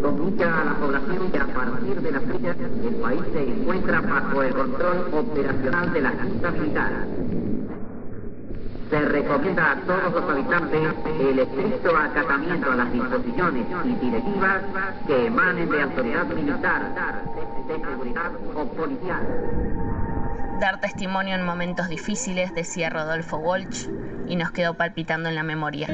comunica 0.00 0.60
a 0.60 0.64
la 0.64 0.74
población 0.74 1.30
que 1.30 1.38
a 1.38 1.46
partir 1.46 2.00
de 2.00 2.12
la 2.12 2.20
fecha 2.20 2.56
el 2.84 2.94
país 2.96 3.20
se 3.32 3.42
encuentra 3.42 4.00
bajo 4.00 4.42
el 4.42 4.54
control 4.54 5.08
operacional 5.12 5.92
de 5.92 6.00
la 6.00 6.10
Junta 6.10 6.50
Militar. 6.50 7.06
Se 8.90 9.00
recomienda 9.00 9.72
a 9.72 9.76
todos 9.82 10.12
los 10.14 10.30
habitantes 10.30 10.80
el 11.20 11.38
estricto 11.38 11.96
acatamiento 11.96 12.72
a 12.72 12.76
las 12.76 12.92
disposiciones 12.92 13.66
y 13.84 13.94
directivas 14.06 14.62
que 15.06 15.26
emanen 15.26 15.68
de 15.68 15.82
autoridad 15.82 16.26
militar, 16.26 16.94
de 17.68 17.74
seguridad 17.74 18.32
o 18.54 18.64
policial. 18.64 19.26
Dar 20.60 20.80
testimonio 20.80 21.34
en 21.34 21.44
momentos 21.44 21.88
difíciles, 21.88 22.54
decía 22.54 22.88
Rodolfo 22.88 23.36
Walsh, 23.36 23.88
y 24.26 24.36
nos 24.36 24.50
quedó 24.52 24.74
palpitando 24.74 25.28
en 25.28 25.34
la 25.34 25.42
memoria. 25.42 25.86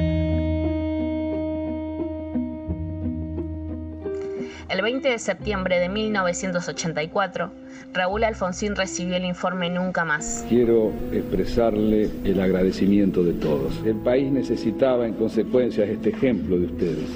El 4.68 4.80
20 4.80 5.10
de 5.10 5.18
septiembre 5.18 5.78
de 5.78 5.91
1984, 5.91 7.52
Raúl 7.92 8.24
Alfonsín 8.24 8.74
recibió 8.74 9.16
el 9.16 9.27
informe 9.27 9.68
Nunca 9.68 10.06
Más. 10.06 10.45
Quiero 10.48 10.91
expresarle 11.12 12.10
el 12.24 12.41
agradecimiento 12.41 13.22
de 13.22 13.34
todos. 13.34 13.74
El 13.84 13.96
país 13.96 14.32
necesitaba 14.32 15.06
en 15.06 15.14
consecuencia 15.14 15.84
este 15.84 16.08
ejemplo 16.08 16.58
de 16.58 16.66
ustedes, 16.66 17.10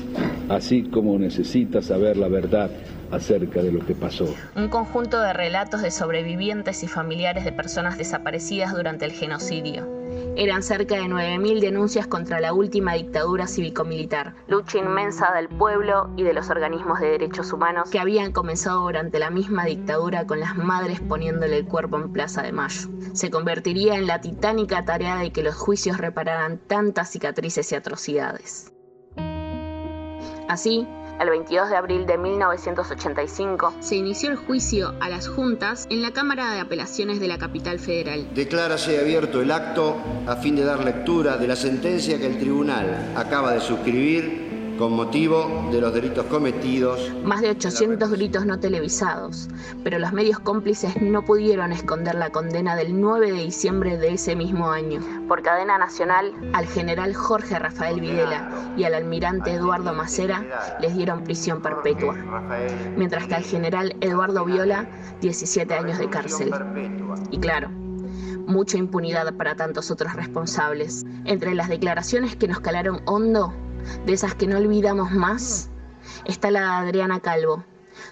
así 0.51 0.83
como 0.85 1.19
necesita 1.19 1.81
saber 1.81 2.19
la 2.19 2.29
verdad 2.29 2.71
acerca 3.11 3.63
de 3.63 3.73
lo 3.73 3.85
que 3.85 3.95
pasó. 3.95 4.35
Un 4.55 4.69
conjunto 4.69 5.19
de 5.19 5.33
relatos 5.33 5.81
de 5.81 5.91
sobrevivientes 5.91 6.83
y 6.83 6.87
familiares 6.87 7.47
de 7.47 7.53
personas 7.53 7.97
desaparecidas 7.97 8.75
durante 8.75 9.07
el 9.07 9.13
genocidio. 9.13 9.98
Eran 10.41 10.63
cerca 10.63 10.95
de 10.95 11.03
9.000 11.03 11.59
denuncias 11.59 12.07
contra 12.07 12.39
la 12.39 12.53
última 12.53 12.93
dictadura 12.95 13.49
cívico-militar, 13.49 14.37
lucha 14.47 14.79
inmensa 14.79 15.33
del 15.33 15.49
pueblo 15.49 16.11
y 16.17 16.23
de 16.23 16.33
los 16.33 16.49
organismos 16.49 17.01
de 17.01 17.09
derechos 17.09 17.53
humanos 17.53 17.91
que 17.91 17.99
habían 17.99 18.31
comenzado 18.31 18.83
durante 18.83 19.19
la 19.19 19.31
misma 19.31 19.65
dictadura 19.65 20.29
con 20.29 20.39
las 20.39 20.57
madres 20.57 21.01
poniéndole 21.01 21.59
el 21.59 21.67
cuerpo 21.67 21.97
en 21.97 22.13
Plaza 22.13 22.43
de 22.43 22.53
Mayo. 22.53 22.89
Se 23.15 23.33
convertiría 23.33 23.97
en 23.97 24.07
la 24.07 24.21
titánica 24.21 24.85
tarea 24.85 25.17
de 25.17 25.33
que 25.33 25.43
los 25.43 25.57
juicios 25.57 25.99
repararan 25.99 26.59
tantas 26.59 27.11
cicatrices 27.11 27.73
y 27.73 27.75
atrocidades. 27.75 28.73
Así, 30.49 30.87
el 31.21 31.31
22 31.31 31.71
de 31.71 31.77
abril 31.77 32.07
de 32.07 32.19
1985, 32.19 33.75
se 33.81 33.97
inició 33.97 34.31
el 34.31 34.37
juicio 34.37 34.95
a 35.01 35.09
las 35.09 35.29
juntas 35.29 35.87
en 35.91 36.03
la 36.03 36.13
Cámara 36.13 36.53
de 36.53 36.61
Apelaciones 36.61 37.21
de 37.21 37.29
la 37.29 37.39
capital 37.39 37.79
federal. 37.79 38.29
Declárase 38.35 38.99
abierto 38.99 39.41
el 39.43 39.51
acto 39.51 39.97
a 40.27 40.37
fin 40.37 40.57
de 40.57 40.65
dar 40.65 40.85
lectura 40.85 41.37
de 41.37 41.49
la 41.49 41.57
sentencia 41.57 42.19
que 42.19 42.27
el 42.27 42.39
tribunal 42.39 43.13
acaba 43.17 43.53
de 43.53 43.61
suscribir 43.61 44.48
con 44.79 44.93
motivo 44.93 45.69
de 45.73 45.81
los 45.81 45.93
delitos 45.93 46.25
cometidos. 46.27 47.13
Más 47.25 47.41
de 47.41 47.51
800 47.51 48.11
gritos 48.13 48.47
no 48.47 48.61
televisados, 48.61 49.49
pero 49.83 49.99
los 49.99 50.13
medios 50.13 50.39
cómplices 50.39 51.03
no 51.03 51.25
pudieron 51.25 51.73
esconder 51.73 52.15
la 52.15 52.31
condena 52.31 52.77
del 52.77 52.99
9 53.01 53.33
de 53.33 53.45
diciembre 53.45 53.99
de 53.99 54.15
ese 54.15 54.37
mismo 54.37 54.71
año. 54.71 55.01
Por 55.27 55.43
cadena 55.43 55.79
nacional, 55.79 56.33
al 56.53 56.67
general 56.67 57.15
Jorge 57.15 57.59
Rafael 57.59 58.01
Videla 58.01 58.51
y 58.77 58.85
al 58.85 58.95
almirante 58.95 59.53
Eduardo 59.53 59.93
Macera 59.93 60.45
les 60.81 60.95
dieron 60.95 61.25
prisión 61.25 61.61
perpetua, 61.61 62.15
mientras 62.97 63.27
que 63.27 63.35
al 63.35 63.45
general 63.45 63.97
Eduardo 64.01 64.45
Viola 64.45 64.89
17 65.21 65.75
años 65.75 65.99
de 65.99 66.09
cárcel. 66.09 66.55
Y 67.31 67.39
claro, 67.39 67.69
mucha 68.47 68.79
impunidad 68.79 69.35
para 69.35 69.57
tantos 69.57 69.91
otros 69.91 70.15
responsables. 70.15 71.05
Entre 71.25 71.55
las 71.55 71.69
declaraciones 71.69 72.37
que 72.37 72.49
nos 72.49 72.61
calaron 72.61 73.01
hondo, 73.05 73.53
de 74.05 74.13
esas 74.13 74.35
que 74.35 74.47
no 74.47 74.59
olvidamos 74.59 75.11
más, 75.13 75.71
está 76.25 76.51
la 76.51 76.61
de 76.61 76.89
Adriana 76.89 77.21
Calvo, 77.21 77.65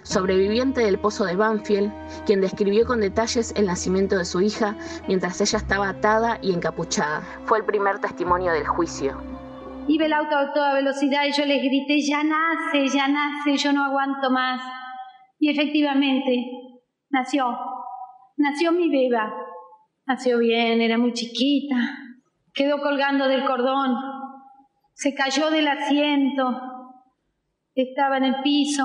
sobreviviente 0.03 0.81
del 0.81 0.99
pozo 0.99 1.25
de 1.25 1.35
Banfield, 1.35 1.91
quien 2.25 2.41
describió 2.41 2.85
con 2.85 3.01
detalles 3.01 3.53
el 3.55 3.65
nacimiento 3.65 4.17
de 4.17 4.25
su 4.25 4.41
hija 4.41 4.75
mientras 5.07 5.39
ella 5.41 5.57
estaba 5.57 5.89
atada 5.89 6.39
y 6.41 6.53
encapuchada. 6.53 7.21
Fue 7.45 7.59
el 7.59 7.65
primer 7.65 7.99
testimonio 7.99 8.51
del 8.51 8.67
juicio. 8.67 9.21
Iba 9.87 10.05
el 10.05 10.13
auto 10.13 10.35
a 10.35 10.53
toda 10.53 10.73
velocidad 10.73 11.25
y 11.25 11.31
yo 11.31 11.45
les 11.45 11.61
grité, 11.61 12.01
ya 12.01 12.23
nace, 12.23 12.87
ya 12.89 13.07
nace, 13.07 13.57
yo 13.57 13.71
no 13.71 13.85
aguanto 13.85 14.29
más. 14.29 14.61
Y 15.39 15.49
efectivamente, 15.49 16.45
nació, 17.09 17.57
nació 18.35 18.71
mi 18.71 18.89
beba. 18.89 19.33
Nació 20.05 20.39
bien, 20.39 20.79
era 20.79 20.97
muy 20.97 21.11
chiquita, 21.11 21.75
quedó 22.53 22.79
colgando 22.79 23.27
del 23.27 23.43
cordón, 23.43 23.93
se 24.97 25.13
cayó 25.13 25.51
del 25.51 25.67
asiento, 25.67 26.43
estaba 27.75 28.17
en 28.17 28.23
el 28.23 28.41
piso. 28.41 28.83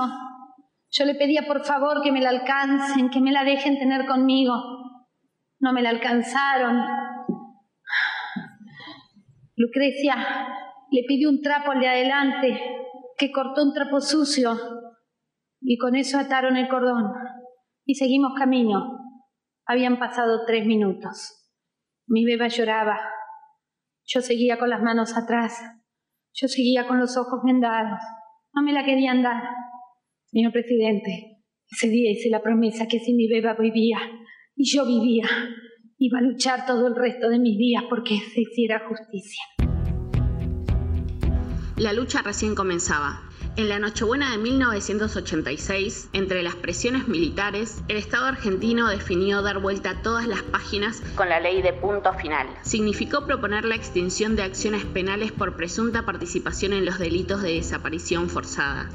Yo 0.91 1.05
le 1.05 1.15
pedía 1.15 1.47
por 1.47 1.65
favor 1.65 2.03
que 2.03 2.11
me 2.11 2.21
la 2.21 2.29
alcancen, 2.29 3.09
que 3.09 3.19
me 3.19 3.31
la 3.31 3.43
dejen 3.43 3.79
tener 3.79 4.05
conmigo. 4.05 4.53
No 5.59 5.73
me 5.73 5.81
la 5.81 5.89
alcanzaron. 5.89 6.85
Lucrecia 9.55 10.15
le 10.91 11.03
pidió 11.07 11.29
un 11.29 11.41
trapo 11.41 11.71
al 11.71 11.79
de 11.79 11.87
adelante, 11.87 12.61
que 13.17 13.31
cortó 13.31 13.63
un 13.63 13.73
trapo 13.73 13.99
sucio, 13.99 14.55
y 15.61 15.79
con 15.79 15.95
eso 15.95 16.19
ataron 16.19 16.57
el 16.57 16.67
cordón. 16.67 17.11
Y 17.85 17.95
seguimos 17.95 18.33
camino. 18.37 18.99
Habían 19.65 19.97
pasado 19.97 20.45
tres 20.45 20.67
minutos. 20.67 21.49
Mi 22.05 22.23
beba 22.23 22.49
lloraba. 22.49 22.99
Yo 24.05 24.21
seguía 24.21 24.59
con 24.59 24.69
las 24.69 24.83
manos 24.83 25.17
atrás. 25.17 25.59
Yo 26.35 26.47
seguía 26.47 26.87
con 26.87 26.99
los 26.99 27.15
ojos 27.15 27.41
vendados. 27.45 27.99
No 28.53 28.63
me 28.63 28.73
la 28.73 28.83
querían 28.83 29.21
dar. 29.21 29.43
Señor 30.25 30.51
presidente, 30.51 31.43
ese 31.69 31.89
día 31.89 32.11
hice 32.11 32.29
la 32.31 32.41
promesa 32.41 32.87
que 32.87 32.99
si 32.99 33.13
mi 33.13 33.27
beba 33.27 33.53
vivía 33.53 33.99
y 34.55 34.65
yo 34.65 34.83
vivía, 34.83 35.27
iba 35.99 36.17
a 36.17 36.21
luchar 36.23 36.65
todo 36.65 36.87
el 36.87 36.95
resto 36.95 37.29
de 37.29 37.37
mis 37.37 37.55
días 37.55 37.83
porque 37.87 38.17
se 38.33 38.41
hiciera 38.41 38.81
justicia. 38.87 39.43
La 41.77 41.93
lucha 41.93 42.23
recién 42.23 42.55
comenzaba. 42.55 43.29
En 43.55 43.69
la 43.69 43.77
Nochebuena 43.77 44.31
de 44.31 44.39
1986, 44.39 46.09
entre 46.13 46.41
las 46.41 46.55
presiones 46.55 47.07
militares, 47.07 47.83
el 47.87 47.97
Estado 47.97 48.25
argentino 48.25 48.87
definió 48.87 49.43
dar 49.43 49.59
vuelta 49.59 49.91
a 49.91 50.01
todas 50.01 50.25
las 50.25 50.41
páginas 50.41 51.03
con 51.13 51.29
la 51.29 51.39
ley 51.39 51.61
de 51.61 51.71
punto 51.71 52.11
final. 52.13 52.47
Significó 52.63 53.27
proponer 53.27 53.65
la 53.65 53.75
extinción 53.75 54.35
de 54.35 54.41
acciones 54.41 54.85
penales 54.85 55.31
por 55.31 55.55
presunta 55.55 56.03
participación 56.03 56.73
en 56.73 56.83
los 56.83 56.97
delitos 56.97 57.43
de 57.43 57.53
desaparición 57.53 58.27
forzada, 58.27 58.89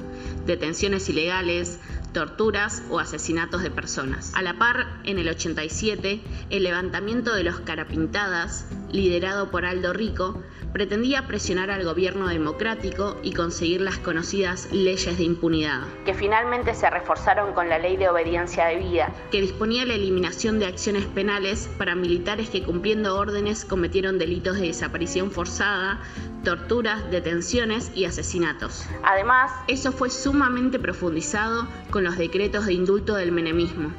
detenciones 0.45 1.09
ilegales, 1.09 1.79
torturas 2.13 2.83
o 2.91 2.99
asesinatos 2.99 3.63
de 3.63 3.71
personas. 3.71 4.33
A 4.35 4.43
la 4.43 4.59
par, 4.59 4.89
en 5.05 5.21
el 5.21 5.29
87, 5.29 6.21
el 6.51 6.65
levantamiento 6.65 7.33
de 7.33 7.45
los 7.45 7.61
carapintadas, 7.61 8.67
liderado 8.91 9.51
por 9.51 9.65
Aldo 9.65 9.93
Rico, 9.93 10.43
pretendía 10.73 11.27
presionar 11.27 11.71
al 11.71 11.85
gobierno 11.85 12.29
democrático 12.29 13.17
y 13.23 13.33
conseguir 13.33 13.81
las 13.81 13.99
conocidas 13.99 14.69
leyes 14.73 15.17
de 15.17 15.25
impunidad, 15.25 15.83
que 16.05 16.15
finalmente 16.15 16.75
se 16.75 16.89
reforzaron 16.91 17.53
con 17.55 17.69
la 17.69 17.79
ley 17.79 17.97
de 17.97 18.09
obediencia 18.09 18.67
debida, 18.67 19.13
que 19.31 19.41
disponía 19.41 19.85
la 19.85 19.95
eliminación 19.95 20.59
de 20.59 20.67
acciones 20.67 21.05
penales 21.07 21.69
para 21.79 21.95
militares 21.95 22.51
que 22.51 22.63
cumpliendo 22.63 23.17
órdenes 23.17 23.65
cometieron 23.65 24.19
delitos 24.19 24.59
de 24.59 24.67
desaparición 24.67 25.31
forzada, 25.31 26.01
torturas, 26.45 27.11
detenciones 27.11 27.91
y 27.95 28.05
asesinatos. 28.05 28.87
Además, 29.03 29.53
eso 29.67 29.93
fue 29.93 30.11
sumamente 30.11 30.79
profundizado 30.79 31.67
con 31.91 32.05
los 32.05 32.17
decretos 32.17 32.67
de 32.67 32.75
indulto 32.75 33.15
del 33.15 33.33
menemismo. 33.33 33.93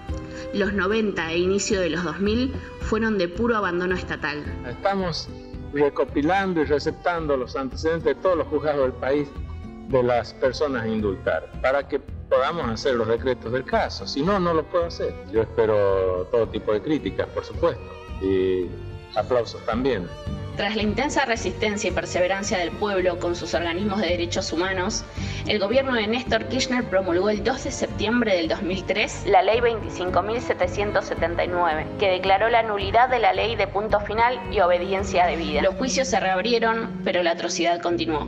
Los 0.53 0.73
90 0.73 1.31
e 1.31 1.37
inicio 1.37 1.79
de 1.79 1.89
los 1.91 2.03
2000 2.03 2.53
fueron 2.81 3.17
de 3.17 3.27
puro 3.27 3.55
abandono 3.57 3.95
estatal. 3.95 4.43
Estamos 4.67 5.29
recopilando 5.73 6.61
y 6.61 6.65
receptando 6.65 7.37
los 7.37 7.55
antecedentes 7.55 8.15
de 8.15 8.15
todos 8.15 8.37
los 8.37 8.47
juzgados 8.47 8.81
del 8.81 8.93
país 8.93 9.29
de 9.89 10.01
las 10.01 10.33
personas 10.33 10.83
a 10.83 10.87
indultar, 10.87 11.51
para 11.61 11.87
que 11.87 11.99
podamos 11.99 12.67
hacer 12.69 12.95
los 12.95 13.07
decretos 13.07 13.51
del 13.51 13.63
caso. 13.63 14.07
Si 14.07 14.21
no, 14.21 14.39
no 14.39 14.53
lo 14.53 14.63
puedo 14.63 14.85
hacer. 14.85 15.13
Yo 15.31 15.41
espero 15.41 16.27
todo 16.31 16.47
tipo 16.47 16.73
de 16.73 16.81
críticas, 16.81 17.27
por 17.27 17.43
supuesto, 17.43 17.83
y 18.21 18.67
aplausos 19.15 19.63
también. 19.65 20.07
Tras 20.59 20.75
la 20.75 20.83
intensa 20.83 21.23
resistencia 21.23 21.89
y 21.89 21.93
perseverancia 21.93 22.57
del 22.57 22.71
pueblo 22.71 23.17
con 23.17 23.33
sus 23.33 23.53
organismos 23.53 24.01
de 24.01 24.07
derechos 24.07 24.51
humanos, 24.51 25.05
el 25.47 25.57
gobierno 25.57 25.93
de 25.93 26.05
Néstor 26.05 26.49
Kirchner 26.49 26.83
promulgó 26.83 27.29
el 27.29 27.45
2 27.45 27.63
de 27.63 27.71
septiembre 27.71 28.35
del 28.35 28.49
2003 28.49 29.27
la 29.27 29.41
Ley 29.41 29.61
25.779, 29.61 31.85
que 31.97 32.11
declaró 32.11 32.49
la 32.49 32.63
nulidad 32.63 33.07
de 33.07 33.19
la 33.19 33.31
ley 33.31 33.55
de 33.55 33.67
punto 33.67 34.01
final 34.01 34.37
y 34.51 34.59
obediencia 34.59 35.25
debida. 35.27 35.61
Los 35.61 35.75
juicios 35.75 36.09
se 36.09 36.19
reabrieron, 36.19 36.99
pero 37.05 37.23
la 37.23 37.31
atrocidad 37.31 37.81
continuó. 37.81 38.27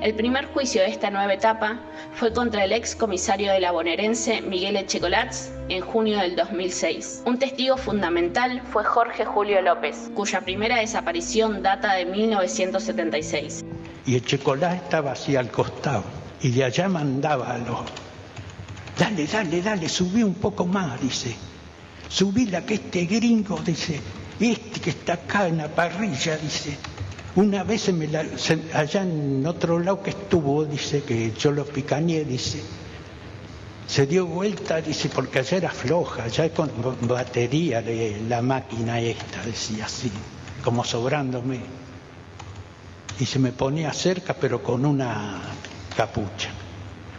El 0.00 0.14
primer 0.14 0.46
juicio 0.46 0.80
de 0.82 0.88
esta 0.88 1.10
nueva 1.10 1.34
etapa 1.34 1.80
fue 2.14 2.32
contra 2.32 2.62
el 2.62 2.70
ex 2.70 2.94
comisario 2.94 3.50
de 3.52 3.58
la 3.58 3.72
bonaerense 3.72 4.40
Miguel 4.42 4.76
Echecolatz 4.76 5.50
en 5.68 5.80
junio 5.80 6.18
del 6.20 6.36
2006. 6.36 7.22
Un 7.26 7.40
testigo 7.40 7.76
fundamental 7.76 8.62
fue 8.70 8.84
Jorge 8.84 9.24
Julio 9.24 9.60
López, 9.60 10.08
cuya 10.14 10.42
primera 10.42 10.76
desaparición 10.76 11.64
data 11.64 11.94
de 11.94 12.06
1976. 12.06 13.64
Y 14.06 14.14
Echecolatz 14.14 14.84
estaba 14.84 15.12
así 15.12 15.34
al 15.34 15.50
costado 15.50 16.04
y 16.42 16.52
de 16.52 16.62
allá 16.62 16.88
mandaba 16.88 17.54
a 17.54 17.58
los... 17.58 17.80
Dale, 18.96 19.26
dale, 19.26 19.62
dale, 19.62 19.88
subí 19.88 20.22
un 20.22 20.34
poco 20.34 20.64
más, 20.64 21.00
dice. 21.00 21.34
Subí 22.08 22.46
la 22.46 22.64
que 22.64 22.74
este 22.74 23.04
gringo, 23.06 23.58
dice, 23.64 24.00
este 24.38 24.80
que 24.80 24.90
está 24.90 25.14
acá 25.14 25.48
en 25.48 25.58
la 25.58 25.66
parrilla, 25.66 26.36
dice 26.36 26.78
una 27.38 27.62
vez 27.62 27.92
me 27.92 28.08
allá 28.74 29.02
en 29.02 29.46
otro 29.46 29.78
lado 29.78 30.02
que 30.02 30.10
estuvo, 30.10 30.64
dice 30.64 31.04
que 31.04 31.32
yo 31.38 31.52
lo 31.52 31.64
picañé, 31.64 32.24
dice, 32.24 32.60
se 33.86 34.08
dio 34.08 34.26
vuelta, 34.26 34.80
dice, 34.80 35.08
porque 35.08 35.38
allá 35.38 35.58
era 35.58 35.70
floja, 35.70 36.26
ya 36.26 36.52
con 36.52 36.68
batería 37.02 37.80
de 37.80 38.20
la 38.28 38.42
máquina 38.42 38.98
esta, 39.00 39.44
decía 39.44 39.84
así, 39.84 40.10
como 40.64 40.82
sobrándome. 40.82 41.60
Y 43.20 43.24
se 43.24 43.38
me 43.38 43.52
ponía 43.52 43.92
cerca, 43.92 44.34
pero 44.34 44.60
con 44.60 44.84
una 44.84 45.40
capucha, 45.96 46.50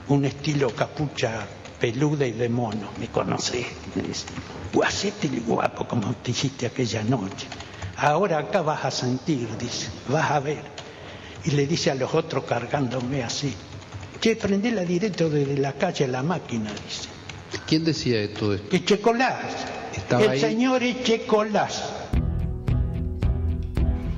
un 0.10 0.26
estilo 0.26 0.70
capucha 0.76 1.48
peluda 1.80 2.28
y 2.28 2.34
de 2.34 2.50
mono, 2.50 2.90
me 3.00 3.08
conocí. 3.08 3.66
Guacete 4.74 5.30
guapo 5.48 5.88
como 5.88 6.14
te 6.16 6.32
hiciste 6.32 6.66
aquella 6.66 7.04
noche. 7.04 7.48
Ahora 8.02 8.38
acá 8.38 8.62
vas 8.62 8.86
a 8.86 8.92
sentir, 8.92 9.50
dice, 9.58 9.90
vas 10.08 10.32
a 10.32 10.40
ver. 10.40 10.64
Y 11.44 11.52
le 11.52 11.68
dice 11.68 11.92
a 11.92 11.96
los 11.96 12.14
otros 12.16 12.46
cargándome 12.46 13.24
así, 13.24 13.54
che, 14.22 14.38
prendela 14.38 14.84
directo 14.84 15.30
desde 15.30 15.58
la 15.58 15.74
calle 15.74 16.06
a 16.06 16.08
la 16.08 16.24
máquina, 16.24 16.72
dice. 16.72 17.10
¿Quién 17.68 17.84
decía 17.84 18.22
esto? 18.22 18.54
Echecolás. 18.54 19.66
El 20.12 20.40
señor 20.40 20.82
Echecolás. 20.82 21.94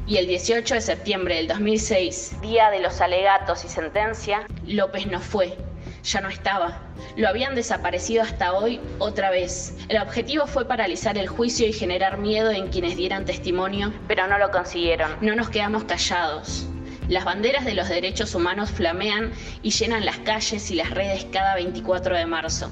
Y 0.05 0.17
el 0.17 0.27
18 0.27 0.75
de 0.75 0.81
septiembre 0.81 1.35
del 1.35 1.47
2006, 1.47 2.41
día 2.41 2.69
de 2.69 2.81
los 2.81 3.01
alegatos 3.01 3.65
y 3.65 3.69
sentencia, 3.69 4.45
López 4.67 5.07
no 5.07 5.19
fue, 5.19 5.57
ya 6.03 6.21
no 6.21 6.29
estaba. 6.29 6.79
Lo 7.15 7.27
habían 7.27 7.55
desaparecido 7.55 8.23
hasta 8.23 8.53
hoy 8.53 8.79
otra 8.99 9.29
vez. 9.29 9.77
El 9.89 10.01
objetivo 10.01 10.47
fue 10.47 10.65
paralizar 10.65 11.17
el 11.17 11.27
juicio 11.27 11.67
y 11.67 11.73
generar 11.73 12.17
miedo 12.17 12.51
en 12.51 12.67
quienes 12.69 12.97
dieran 12.97 13.25
testimonio, 13.25 13.93
pero 14.07 14.27
no 14.27 14.37
lo 14.37 14.51
consiguieron. 14.51 15.15
No 15.21 15.35
nos 15.35 15.49
quedamos 15.49 15.83
callados. 15.83 16.67
Las 17.07 17.25
banderas 17.25 17.65
de 17.65 17.73
los 17.73 17.89
derechos 17.89 18.35
humanos 18.35 18.71
flamean 18.71 19.31
y 19.61 19.71
llenan 19.71 20.05
las 20.05 20.19
calles 20.19 20.71
y 20.71 20.75
las 20.75 20.91
redes 20.91 21.25
cada 21.31 21.55
24 21.55 22.15
de 22.15 22.25
marzo. 22.25 22.71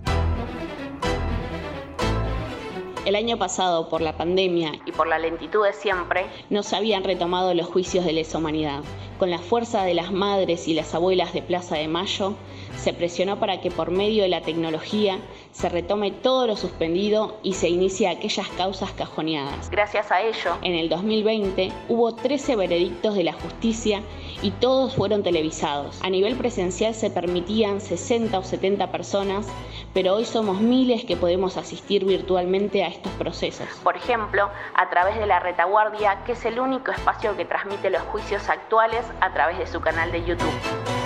El 3.09 3.15
año 3.15 3.39
pasado, 3.39 3.89
por 3.89 4.01
la 4.01 4.15
pandemia 4.15 4.73
y 4.85 4.91
por 4.91 5.07
la 5.07 5.17
lentitud 5.17 5.65
de 5.65 5.73
siempre, 5.73 6.27
no 6.51 6.61
se 6.61 6.75
habían 6.75 7.03
retomado 7.03 7.55
los 7.55 7.65
juicios 7.65 8.05
de 8.05 8.13
lesa 8.13 8.37
humanidad. 8.37 8.83
Con 9.17 9.31
la 9.31 9.39
fuerza 9.39 9.83
de 9.83 9.95
las 9.95 10.11
madres 10.11 10.67
y 10.67 10.75
las 10.75 10.93
abuelas 10.93 11.33
de 11.33 11.41
Plaza 11.41 11.75
de 11.75 11.87
Mayo, 11.87 12.35
se 12.77 12.93
presionó 12.93 13.39
para 13.39 13.61
que 13.61 13.71
por 13.71 13.89
medio 13.89 14.21
de 14.21 14.29
la 14.29 14.41
tecnología 14.41 15.17
se 15.51 15.69
retome 15.69 16.11
todo 16.11 16.47
lo 16.47 16.55
suspendido 16.55 17.37
y 17.43 17.53
se 17.53 17.69
inicie 17.69 18.07
aquellas 18.07 18.47
causas 18.49 18.91
cajoneadas. 18.91 19.69
Gracias 19.69 20.11
a 20.11 20.21
ello, 20.21 20.57
en 20.61 20.75
el 20.75 20.89
2020 20.89 21.71
hubo 21.89 22.15
13 22.15 22.55
veredictos 22.55 23.15
de 23.15 23.23
la 23.23 23.33
justicia 23.33 24.01
y 24.41 24.51
todos 24.51 24.95
fueron 24.95 25.23
televisados. 25.23 25.99
A 26.03 26.09
nivel 26.09 26.35
presencial 26.35 26.93
se 26.93 27.09
permitían 27.09 27.81
60 27.81 28.37
o 28.37 28.43
70 28.43 28.91
personas, 28.91 29.47
pero 29.93 30.15
hoy 30.15 30.25
somos 30.25 30.61
miles 30.61 31.03
que 31.03 31.17
podemos 31.17 31.57
asistir 31.57 32.05
virtualmente 32.05 32.83
a 32.83 32.87
estos 32.87 33.11
procesos. 33.13 33.67
Por 33.83 33.97
ejemplo, 33.97 34.49
a 34.75 34.89
través 34.89 35.19
de 35.19 35.25
la 35.25 35.39
retaguardia, 35.39 36.23
que 36.25 36.33
es 36.33 36.45
el 36.45 36.59
único 36.59 36.91
espacio 36.91 37.35
que 37.35 37.45
transmite 37.45 37.89
los 37.89 38.01
juicios 38.03 38.49
actuales 38.49 39.05
a 39.21 39.33
través 39.33 39.57
de 39.57 39.67
su 39.67 39.81
canal 39.81 40.11
de 40.11 40.23
YouTube. 40.23 40.98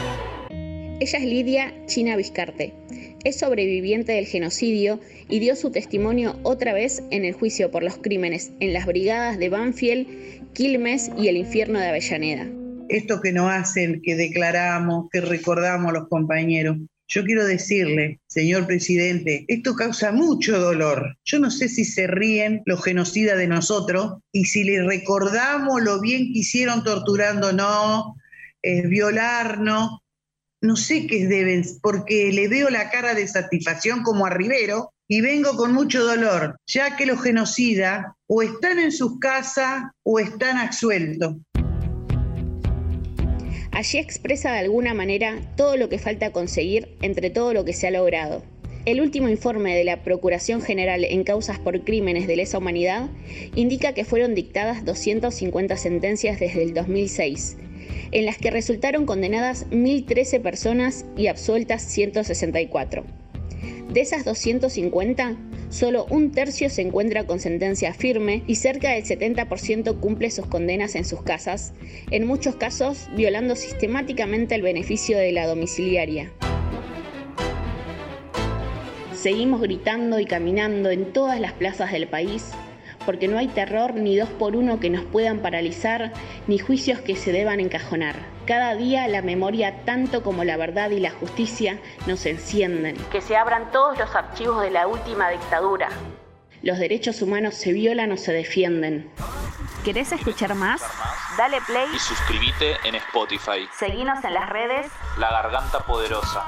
Ella 1.03 1.19
es 1.19 1.25
Lidia 1.25 1.73
China 1.85 2.15
Vizcarte. 2.15 2.73
Es 3.25 3.39
sobreviviente 3.39 4.13
del 4.13 4.25
genocidio 4.25 5.01
y 5.27 5.39
dio 5.39 5.57
su 5.57 5.69
testimonio 5.69 6.39
otra 6.43 6.71
vez 6.71 7.03
en 7.11 7.25
el 7.25 7.33
juicio 7.33 7.71
por 7.71 7.83
los 7.83 7.97
crímenes 7.97 8.53
en 8.61 8.71
las 8.71 8.85
brigadas 8.85 9.37
de 9.37 9.49
Banfield, 9.49 10.07
Quilmes 10.53 11.11
y 11.17 11.27
el 11.27 11.35
infierno 11.35 11.81
de 11.81 11.87
Avellaneda. 11.87 12.47
Esto 12.87 13.19
que 13.19 13.33
nos 13.33 13.51
hacen, 13.51 14.01
que 14.01 14.15
declaramos, 14.15 15.09
que 15.11 15.19
recordamos 15.19 15.91
los 15.91 16.07
compañeros, 16.07 16.77
yo 17.09 17.25
quiero 17.25 17.45
decirle, 17.45 18.21
señor 18.27 18.65
presidente, 18.65 19.43
esto 19.49 19.75
causa 19.75 20.13
mucho 20.13 20.57
dolor. 20.57 21.17
Yo 21.25 21.37
no 21.37 21.51
sé 21.51 21.67
si 21.67 21.83
se 21.83 22.07
ríen 22.07 22.61
los 22.65 22.81
genocidas 22.81 23.37
de 23.37 23.47
nosotros 23.47 24.21
y 24.31 24.45
si 24.45 24.63
le 24.63 24.81
recordamos 24.81 25.81
lo 25.81 25.99
bien 25.99 26.31
que 26.31 26.39
hicieron 26.39 26.85
torturándonos, 26.85 28.05
eh, 28.61 28.87
violarnos, 28.87 29.99
no 30.63 30.77
sé 30.77 31.07
qué 31.07 31.27
deben, 31.27 31.61
porque 31.81 32.31
le 32.31 32.47
veo 32.47 32.69
la 32.69 32.89
cara 32.89 33.13
de 33.13 33.27
satisfacción 33.27 34.01
como 34.01 34.25
a 34.25 34.29
Rivero 34.29 34.93
y 35.09 35.19
vengo 35.19 35.57
con 35.57 35.73
mucho 35.73 36.05
dolor, 36.05 36.55
ya 36.65 36.95
que 36.95 37.05
los 37.05 37.21
genocidas 37.21 38.05
o 38.27 38.41
están 38.41 38.79
en 38.79 38.93
sus 38.93 39.19
casas 39.19 39.83
o 40.03 40.19
están 40.19 40.57
absueltos. 40.57 41.35
Allí 43.71 43.97
expresa 43.97 44.53
de 44.53 44.59
alguna 44.59 44.93
manera 44.93 45.41
todo 45.57 45.75
lo 45.75 45.89
que 45.89 45.99
falta 45.99 46.31
conseguir 46.31 46.95
entre 47.01 47.29
todo 47.29 47.53
lo 47.53 47.65
que 47.65 47.73
se 47.73 47.87
ha 47.87 47.91
logrado. 47.91 48.41
El 48.85 49.01
último 49.01 49.27
informe 49.27 49.75
de 49.75 49.83
la 49.83 50.01
Procuración 50.03 50.61
General 50.61 51.03
en 51.03 51.25
causas 51.25 51.59
por 51.59 51.83
crímenes 51.83 52.25
de 52.25 52.37
lesa 52.37 52.59
humanidad 52.59 53.09
indica 53.55 53.93
que 53.93 54.05
fueron 54.05 54.33
dictadas 54.33 54.85
250 54.85 55.75
sentencias 55.75 56.39
desde 56.39 56.63
el 56.63 56.73
2006 56.73 57.57
en 58.11 58.25
las 58.25 58.37
que 58.37 58.51
resultaron 58.51 59.05
condenadas 59.05 59.69
1.013 59.71 60.41
personas 60.41 61.05
y 61.17 61.27
absueltas 61.27 61.81
164. 61.83 63.03
De 63.93 64.01
esas 64.01 64.25
250, 64.25 65.37
solo 65.69 66.05
un 66.09 66.31
tercio 66.31 66.69
se 66.69 66.81
encuentra 66.81 67.25
con 67.25 67.39
sentencia 67.39 67.93
firme 67.93 68.43
y 68.47 68.55
cerca 68.55 68.91
del 68.91 69.03
70% 69.03 69.99
cumple 69.99 70.31
sus 70.31 70.47
condenas 70.47 70.95
en 70.95 71.05
sus 71.05 71.21
casas, 71.21 71.73
en 72.09 72.25
muchos 72.25 72.55
casos 72.55 73.07
violando 73.15 73.55
sistemáticamente 73.55 74.55
el 74.55 74.61
beneficio 74.63 75.17
de 75.17 75.31
la 75.31 75.45
domiciliaria. 75.45 76.31
Seguimos 79.13 79.61
gritando 79.61 80.19
y 80.19 80.25
caminando 80.25 80.89
en 80.89 81.13
todas 81.13 81.39
las 81.39 81.53
plazas 81.53 81.91
del 81.91 82.07
país 82.07 82.51
porque 83.05 83.27
no 83.27 83.37
hay 83.37 83.47
terror 83.47 83.93
ni 83.93 84.17
dos 84.17 84.29
por 84.29 84.55
uno 84.55 84.79
que 84.79 84.89
nos 84.89 85.03
puedan 85.05 85.39
paralizar, 85.39 86.13
ni 86.47 86.59
juicios 86.59 86.99
que 86.99 87.15
se 87.15 87.31
deban 87.31 87.59
encajonar. 87.59 88.15
Cada 88.45 88.75
día 88.75 89.07
la 89.07 89.21
memoria, 89.21 89.83
tanto 89.85 90.23
como 90.23 90.43
la 90.43 90.57
verdad 90.57 90.89
y 90.89 90.99
la 90.99 91.11
justicia, 91.11 91.79
nos 92.07 92.25
encienden. 92.25 92.97
Que 93.11 93.21
se 93.21 93.37
abran 93.37 93.71
todos 93.71 93.97
los 93.97 94.13
archivos 94.15 94.61
de 94.61 94.71
la 94.71 94.87
última 94.87 95.29
dictadura. 95.29 95.89
Los 96.61 96.79
derechos 96.79 97.21
humanos 97.21 97.55
se 97.55 97.73
violan 97.73 98.11
o 98.11 98.17
se 98.17 98.31
defienden. 98.31 99.09
¿Querés 99.83 100.13
escuchar 100.13 100.55
más? 100.55 100.81
Dale 101.37 101.57
play 101.67 101.87
y 101.93 101.99
suscríbete 101.99 102.77
en 102.85 102.95
Spotify. 102.95 103.67
Seguinos 103.77 104.23
en 104.23 104.33
las 104.33 104.49
redes 104.49 104.87
La 105.17 105.29
Garganta 105.29 105.79
Poderosa. 105.79 106.45